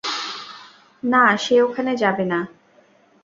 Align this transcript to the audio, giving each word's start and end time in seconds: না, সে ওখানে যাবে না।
না, 1.03 1.23
সে 1.37 1.55
ওখানে 1.61 1.91
যাবে 1.95 2.25
না। 2.25 2.39